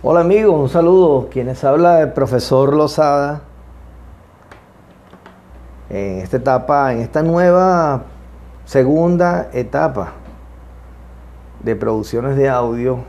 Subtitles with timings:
[0.00, 1.28] Hola amigos, un saludo.
[1.28, 3.40] Quienes habla el profesor Lozada
[5.90, 8.04] en esta etapa, en esta nueva
[8.64, 10.12] segunda etapa
[11.64, 13.00] de producciones de audio.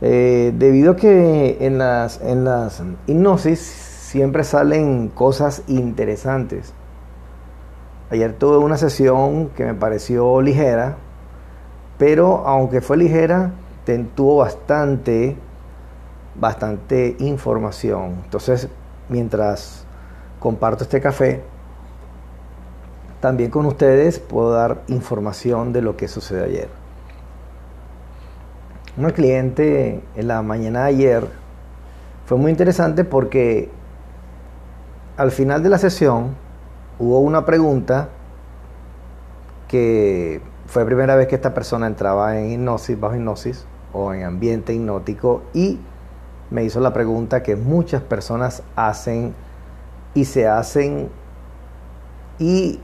[0.00, 6.74] Eh, debido a que en las, en las hipnosis siempre salen cosas interesantes.
[8.10, 10.96] Ayer tuve una sesión que me pareció ligera,
[11.98, 13.52] pero aunque fue ligera,
[14.14, 15.36] tuvo bastante,
[16.34, 18.22] bastante información.
[18.24, 18.68] Entonces,
[19.08, 19.84] mientras
[20.40, 21.42] comparto este café,
[23.20, 26.68] también con ustedes puedo dar información de lo que sucedió ayer.
[28.96, 31.28] Una cliente en la mañana de ayer
[32.24, 33.70] fue muy interesante porque
[35.16, 36.34] al final de la sesión
[36.98, 38.08] hubo una pregunta
[39.68, 44.24] que fue la primera vez que esta persona entraba en hipnosis, bajo hipnosis, o en
[44.24, 45.80] ambiente hipnótico y
[46.50, 49.34] me hizo la pregunta que muchas personas hacen
[50.14, 51.08] y se hacen
[52.38, 52.78] y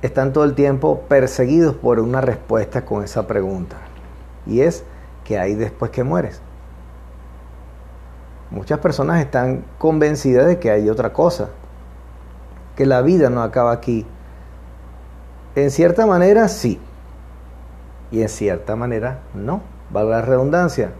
[0.00, 3.76] están todo el tiempo perseguidos por una respuesta con esa pregunta.
[4.46, 4.84] Y es,
[5.24, 6.40] que hay después que mueres?
[8.50, 11.50] Muchas personas están convencidas de que hay otra cosa,
[12.76, 14.06] que la vida no acaba aquí.
[15.54, 16.80] En cierta manera sí,
[18.10, 20.92] y en cierta manera no valga la redundancia.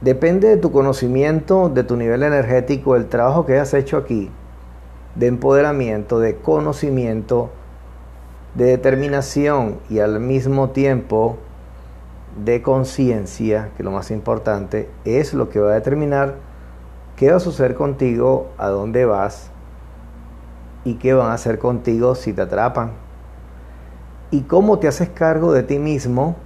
[0.00, 4.30] Depende de tu conocimiento, de tu nivel energético, del trabajo que hayas hecho aquí,
[5.14, 7.50] de empoderamiento, de conocimiento,
[8.54, 11.38] de determinación y al mismo tiempo
[12.44, 16.34] de conciencia, que lo más importante es lo que va a determinar
[17.16, 19.50] qué va a suceder contigo, a dónde vas
[20.84, 22.92] y qué van a hacer contigo si te atrapan.
[24.30, 26.36] Y cómo te haces cargo de ti mismo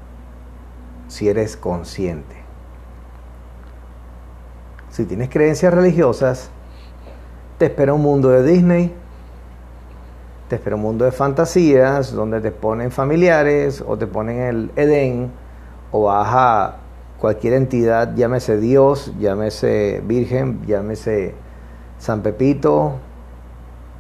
[1.09, 2.37] si eres consciente.
[4.91, 6.51] Si tienes creencias religiosas,
[7.59, 8.95] te espera un mundo de Disney,
[10.49, 15.31] te espera un mundo de fantasías donde te ponen familiares o te ponen el Edén
[15.91, 16.77] o vas a
[17.19, 21.35] cualquier entidad, llámese Dios, llámese Virgen, llámese
[21.99, 22.95] San Pepito,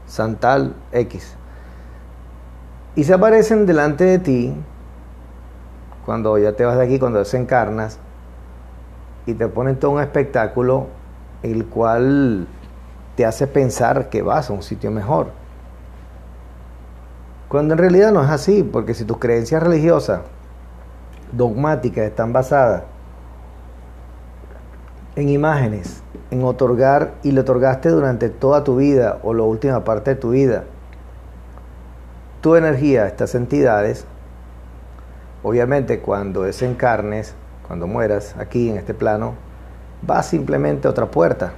[0.07, 1.35] Santal X.
[2.95, 4.55] Y se aparecen delante de ti
[6.09, 7.99] cuando ya te vas de aquí, cuando desencarnas,
[9.27, 10.87] y te ponen todo un espectáculo
[11.43, 12.47] el cual
[13.15, 15.27] te hace pensar que vas a un sitio mejor.
[17.49, 20.23] Cuando en realidad no es así, porque si tus creencias religiosas,
[21.33, 22.85] dogmáticas, están basadas
[25.15, 30.15] en imágenes, en otorgar y le otorgaste durante toda tu vida o la última parte
[30.15, 30.65] de tu vida,
[32.41, 34.07] tu energía a estas entidades,
[35.43, 37.35] Obviamente cuando desencarnes,
[37.67, 39.35] cuando mueras aquí en este plano,
[40.03, 41.53] vas simplemente a otra puerta.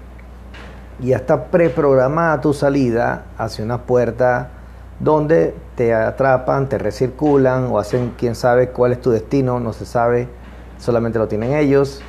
[1.01, 4.51] Y ya está preprogramada tu salida hacia una puerta
[4.99, 9.87] donde te atrapan, te recirculan o hacen quién sabe cuál es tu destino, no se
[9.87, 10.29] sabe,
[10.79, 12.03] solamente lo tienen ellos.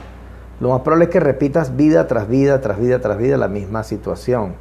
[0.59, 3.83] Lo más probable es que repitas vida tras vida, tras vida, tras vida la misma
[3.83, 4.55] situación,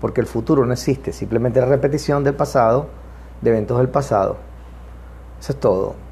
[0.00, 2.88] porque el futuro no existe, simplemente la repetición del pasado,
[3.40, 4.36] de eventos del pasado.
[5.40, 6.03] Eso es todo.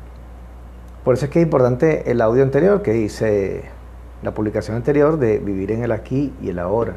[1.05, 3.65] Por eso es que es importante el audio anterior que hice,
[4.23, 6.95] la publicación anterior de vivir en el aquí y el ahora.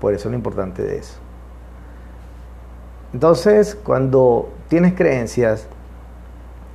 [0.00, 1.18] Por eso es lo importante de eso.
[3.12, 5.68] Entonces, cuando tienes creencias,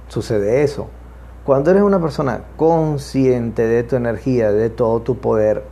[0.08, 0.88] sucede eso.
[1.44, 5.64] Cuando eres una persona consciente de tu energía, de todo tu poder,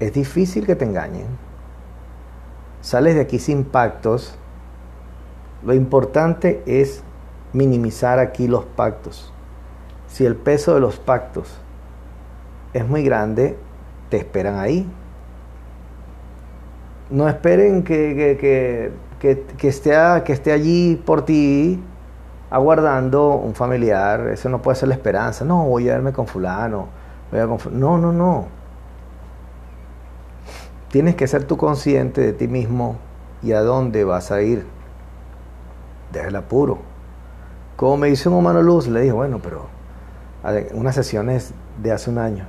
[0.00, 1.26] es difícil que te engañen.
[2.82, 4.34] Sales de aquí sin pactos.
[5.64, 7.02] Lo importante es
[7.54, 9.32] minimizar aquí los pactos.
[10.08, 11.48] Si el peso de los pactos
[12.74, 13.56] es muy grande,
[14.10, 14.86] te esperan ahí.
[17.10, 18.36] No esperen que,
[19.18, 19.92] que, esté,
[20.24, 21.82] que esté allí por ti
[22.50, 24.28] aguardando un familiar.
[24.28, 25.44] Eso no puede ser la esperanza.
[25.44, 26.88] No, voy a verme con fulano.
[27.72, 28.46] no, no, no.
[30.90, 32.96] Tienes que ser tú consciente de ti mismo
[33.42, 34.64] y a dónde vas a ir.
[36.12, 36.78] Deja el apuro.
[37.76, 39.66] Como me dice un humano luz, le dije, bueno, pero
[40.74, 42.46] unas sesiones de hace un año.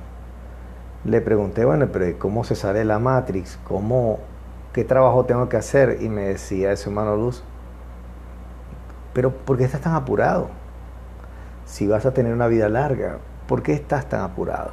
[1.04, 3.58] Le pregunté, bueno, pero ¿cómo se sale la Matrix?
[3.64, 4.18] ¿Cómo,
[4.72, 5.98] ¿Qué trabajo tengo que hacer?
[6.00, 7.42] Y me decía ese humano luz,
[9.12, 10.48] pero ¿por qué estás tan apurado?
[11.64, 13.18] Si vas a tener una vida larga,
[13.48, 14.72] ¿por qué estás tan apurado?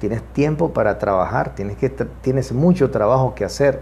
[0.00, 3.80] Tienes tiempo para trabajar, tienes, que, tienes mucho trabajo que hacer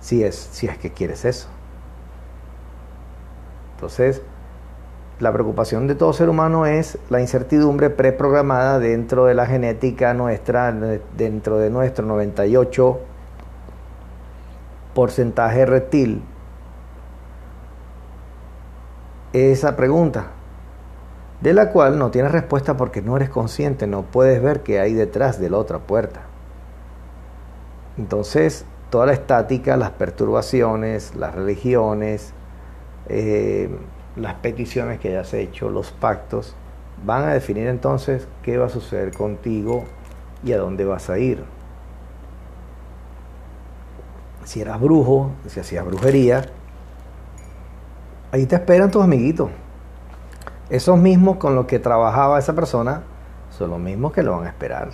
[0.00, 1.48] si es, si es que quieres eso.
[3.74, 4.22] Entonces,
[5.22, 10.72] la preocupación de todo ser humano es la incertidumbre preprogramada dentro de la genética nuestra,
[11.16, 12.98] dentro de nuestro 98
[14.94, 16.24] porcentaje reptil.
[19.32, 20.26] Esa pregunta,
[21.40, 24.92] de la cual no tienes respuesta porque no eres consciente, no puedes ver qué hay
[24.92, 26.22] detrás de la otra puerta.
[27.96, 32.34] Entonces, toda la estática, las perturbaciones, las religiones,
[33.08, 33.70] eh,
[34.16, 36.54] las peticiones que hayas hecho, los pactos,
[37.04, 39.84] van a definir entonces qué va a suceder contigo
[40.44, 41.44] y a dónde vas a ir.
[44.44, 46.44] Si eras brujo, si hacías brujería,
[48.32, 49.50] ahí te esperan tus amiguitos.
[50.68, 53.02] Esos mismos con los que trabajaba esa persona
[53.50, 54.90] son los mismos que lo van a esperar.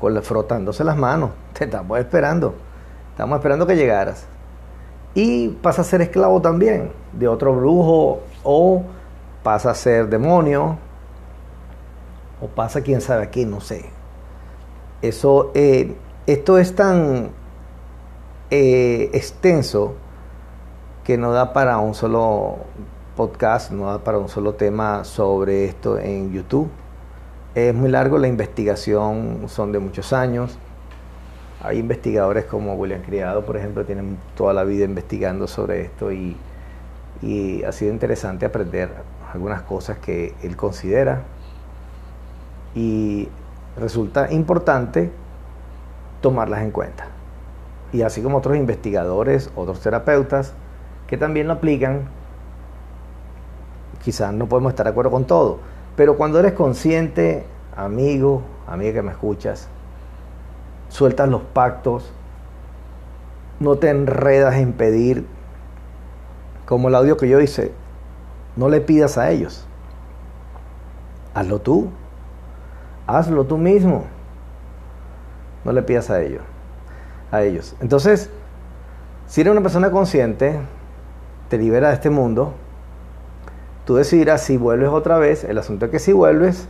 [0.00, 1.30] Con frotándose las manos.
[1.52, 2.54] Te estamos esperando.
[3.12, 4.26] Estamos esperando que llegaras
[5.16, 8.82] y pasa a ser esclavo también de otro brujo o
[9.42, 10.76] pasa a ser demonio
[12.38, 13.86] o pasa quién sabe a qué, no sé.
[15.00, 15.96] Eso, eh,
[16.26, 17.30] esto es tan
[18.50, 19.94] eh, extenso
[21.02, 22.56] que no da para un solo
[23.16, 26.68] podcast, no da para un solo tema sobre esto en YouTube.
[27.54, 30.58] Es muy largo, la investigación son de muchos años.
[31.66, 36.36] Hay investigadores como William Criado, por ejemplo, tienen toda la vida investigando sobre esto y,
[37.66, 38.88] ha sido interesante aprender
[39.32, 41.22] algunas cosas que él considera
[42.74, 43.28] y
[43.76, 45.10] resulta importante
[46.20, 47.08] tomarlas en cuenta.
[47.92, 50.52] Y así como otros investigadores, otros terapeutas
[51.08, 52.02] que también lo aplican,
[54.04, 55.58] quizás no podemos estar de acuerdo con todo,
[55.96, 59.68] pero cuando eres consciente, amigo, amiga que me escuchas,
[60.88, 62.12] sueltas los pactos,
[63.60, 65.26] no te enredas en pedir,
[66.66, 67.72] como el audio que yo hice,
[68.56, 69.66] no le pidas a ellos,
[71.34, 71.90] hazlo tú,
[73.06, 74.04] hazlo tú mismo,
[75.64, 76.42] no le pidas a ellos,
[77.30, 77.76] a ellos.
[77.80, 78.30] Entonces,
[79.26, 80.58] si eres una persona consciente,
[81.48, 82.54] te libera de este mundo,
[83.84, 86.68] tú decidirás si vuelves otra vez, el asunto es que si vuelves,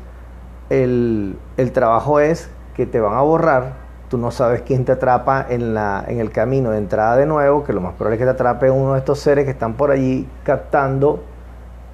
[0.68, 5.46] el, el trabajo es que te van a borrar tú no sabes quién te atrapa
[5.48, 8.24] en, la, en el camino de entrada de nuevo, que lo más probable es que
[8.24, 11.22] te atrape uno de estos seres que están por allí captando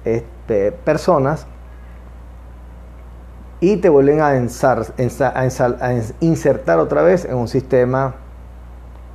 [0.05, 1.47] este, personas
[3.59, 8.15] y te vuelven a, a insertar otra vez en un sistema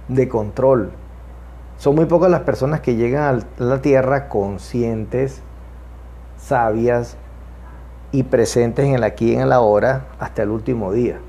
[0.09, 0.91] de control.
[1.77, 5.43] Son muy pocas las personas que llegan a la Tierra conscientes,
[6.39, 7.17] sabias
[8.11, 11.21] y presentes en el aquí y en el ahora hasta el último día.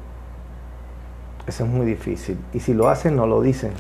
[1.49, 2.37] Eso es muy difícil.
[2.53, 3.71] Y si lo hacen, no lo dicen.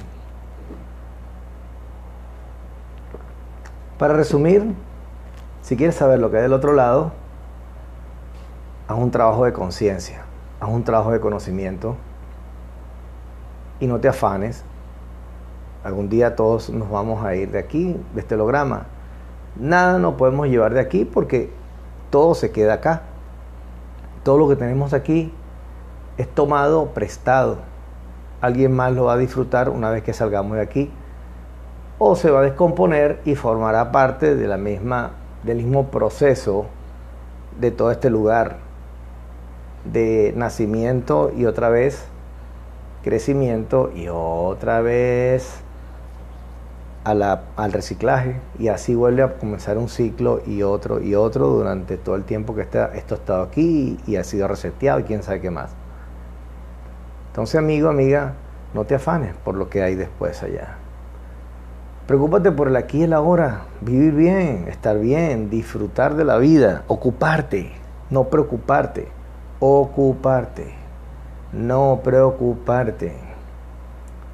[3.99, 4.73] Para resumir,
[5.61, 7.11] si quieres saber lo que hay del otro lado,
[8.87, 10.23] haz un trabajo de conciencia,
[10.59, 11.95] haz un trabajo de conocimiento
[13.79, 14.63] y no te afanes.
[15.83, 18.87] Algún día todos nos vamos a ir de aquí, de este holograma.
[19.55, 21.51] Nada nos podemos llevar de aquí porque
[22.09, 23.03] todo se queda acá.
[24.23, 25.31] Todo lo que tenemos aquí
[26.19, 27.57] es tomado prestado.
[28.41, 30.91] Alguien más lo va a disfrutar una vez que salgamos de aquí.
[31.97, 35.11] O se va a descomponer y formará parte de la misma,
[35.43, 36.65] del mismo proceso
[37.59, 38.57] de todo este lugar
[39.85, 42.05] de nacimiento y otra vez
[43.01, 45.61] crecimiento y otra vez
[47.05, 52.15] al reciclaje y así vuelve a comenzar un ciclo y otro y otro durante todo
[52.15, 55.49] el tiempo que esto ha estado aquí y ha sido reseteado y quién sabe qué
[55.49, 55.78] más.
[57.29, 58.33] Entonces, amigo, amiga,
[58.73, 60.75] no te afanes por lo que hay después allá.
[62.07, 66.83] Preocúpate por el aquí y el ahora, vivir bien, estar bien, disfrutar de la vida,
[66.87, 67.71] ocuparte,
[68.09, 69.07] no preocuparte,
[69.59, 70.73] ocuparte,
[71.53, 73.13] no preocuparte.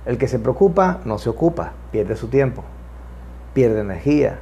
[0.06, 2.64] El que se preocupa no se ocupa, pierde su tiempo,
[3.54, 4.40] pierde energía,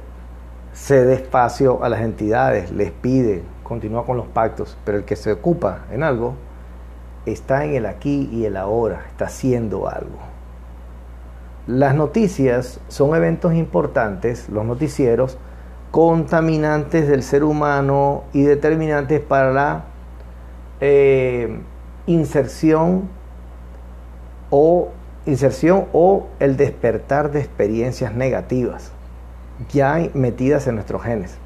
[0.72, 5.32] cede espacio a las entidades, les pide, continúa con los pactos, pero el que se
[5.32, 6.34] ocupa en algo
[7.26, 10.18] está en el aquí y el ahora, está haciendo algo.
[11.66, 15.38] Las noticias son eventos importantes, los noticieros,
[15.90, 19.84] contaminantes del ser humano y determinantes para la
[20.80, 21.60] eh,
[22.06, 23.08] inserción
[24.50, 24.88] o
[25.24, 28.92] inserción o el despertar de experiencias negativas
[29.72, 31.36] ya metidas en nuestros genes.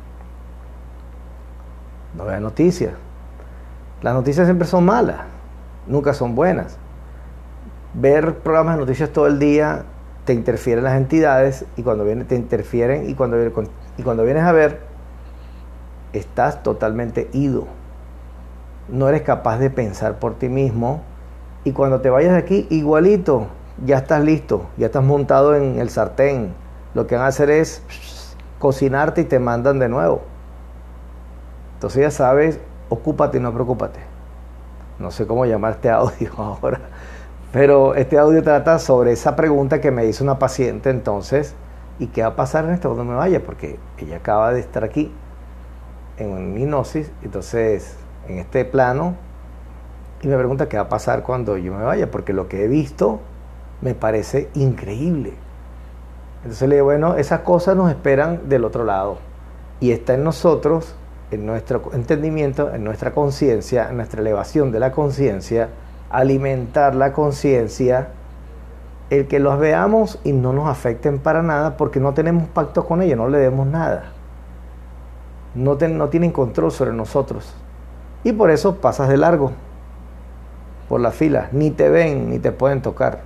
[2.17, 2.95] No vean noticias.
[4.03, 5.38] Las noticias siempre son malas
[5.89, 6.77] nunca son buenas.
[7.95, 9.85] Ver programas de noticias todo el día
[10.25, 13.39] te interfieren las entidades y cuando vienen te interfieren y cuando,
[13.97, 14.81] y cuando vienes a ver
[16.13, 17.67] estás totalmente ido.
[18.89, 21.03] No eres capaz de pensar por ti mismo
[21.65, 23.49] y cuando te vayas de aquí, igualito,
[23.85, 26.55] ya estás listo, ya estás montado en el sartén.
[26.95, 27.83] Lo que van a hacer es
[28.59, 30.23] cocinarte y te mandan de nuevo.
[31.75, 34.08] Entonces ya sabes, ocúpate y no preocúpate.
[34.99, 36.81] No sé cómo llamar este audio ahora,
[37.53, 41.55] pero este audio trata sobre esa pregunta que me hizo una paciente entonces,
[41.99, 43.43] ¿y qué va a pasar en esto cuando me vaya?
[43.45, 45.13] Porque ella acaba de estar aquí
[46.19, 47.97] en hipnosis, entonces
[48.29, 49.15] en este plano,
[50.21, 52.69] y me pregunta qué va a pasar cuando yo me vaya, porque lo que he
[52.69, 53.21] visto
[53.81, 55.35] me parece increíble.
[56.39, 59.19] Entonces le digo, bueno, esas cosas nos esperan del otro lado.
[59.81, 60.95] Y está en nosotros,
[61.31, 65.69] en nuestro entendimiento, en nuestra conciencia, en nuestra elevación de la conciencia,
[66.11, 68.09] alimentar la conciencia,
[69.11, 73.03] el que los veamos y no nos afecten para nada porque no tenemos pacto con
[73.03, 74.13] ellos, no le demos nada.
[75.55, 77.55] No, tienen control sobre nosotros.
[78.23, 79.53] Y por eso pasas de largo
[80.89, 83.21] por la fila, ni te ven ni te pueden tocar.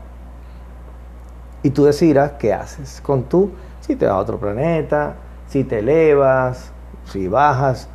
[1.62, 5.14] Y tú decidirás qué haces con tú, si te vas a otro planeta,
[5.48, 6.71] si te elevas,
[7.04, 7.88] si bajas.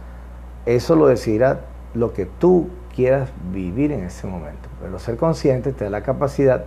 [0.66, 1.62] Eso lo decidirá
[1.94, 4.70] lo que tú quieras vivir en ese momento.
[4.82, 6.66] Pero ser consciente te da la capacidad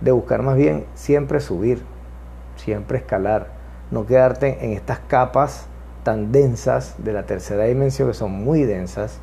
[0.00, 1.82] de buscar más bien siempre subir,
[2.56, 3.48] siempre escalar,
[3.90, 5.66] no quedarte en estas capas
[6.02, 9.18] tan densas de la tercera dimensión que son muy densas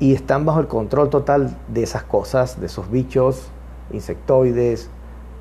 [0.00, 3.48] y están bajo el control total de esas cosas, de esos bichos,
[3.92, 4.90] insectoides,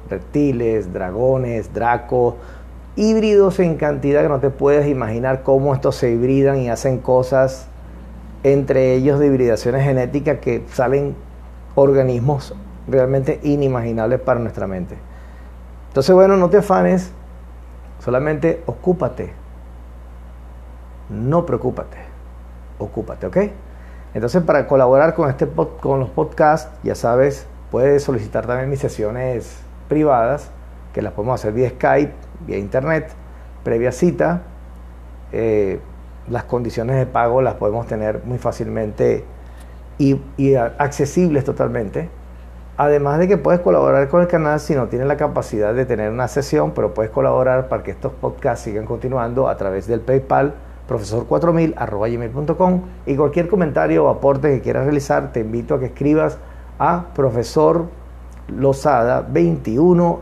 [0.09, 2.35] reptiles, dragones, dracos,
[2.95, 7.67] híbridos en cantidad que no te puedes imaginar cómo estos se hibridan y hacen cosas
[8.43, 11.15] entre ellos de hibridaciones genéticas que salen
[11.75, 12.53] organismos
[12.87, 14.97] realmente inimaginables para nuestra mente.
[15.87, 17.11] Entonces, bueno, no te afanes,
[17.99, 19.33] solamente ocúpate.
[21.09, 21.97] No preocúpate,
[22.79, 23.37] ocúpate, ¿ok?
[24.13, 29.59] Entonces, para colaborar con, este, con los podcasts, ya sabes, puedes solicitar también mis sesiones
[29.87, 30.49] privadas,
[30.93, 32.13] que las podemos hacer vía Skype,
[32.45, 33.11] vía Internet,
[33.63, 34.41] previa cita.
[35.31, 35.79] Eh,
[36.29, 39.25] las condiciones de pago las podemos tener muy fácilmente
[39.97, 42.09] y, accesibles totalmente.
[42.77, 46.11] Además de que puedes colaborar con el canal si no tienes la capacidad de tener
[46.11, 50.55] una sesión, pero puedes colaborar para que estos podcasts sigan continuando a través del PayPal
[50.89, 56.37] profesor4000 y cualquier comentario o aporte que quieras realizar te invito a que escribas
[56.79, 57.85] a profesor
[58.49, 60.19] losada21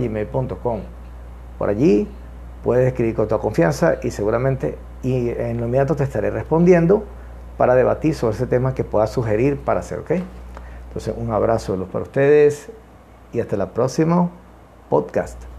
[0.00, 0.97] gmail.com.
[1.58, 2.08] Por allí
[2.62, 7.04] puedes escribir con toda confianza y seguramente y en lo inmediato te estaré respondiendo
[7.56, 10.12] para debatir sobre ese tema que puedas sugerir para hacer, ¿ok?
[10.88, 12.70] Entonces, un abrazo para ustedes
[13.32, 14.30] y hasta el próximo
[14.88, 15.57] podcast.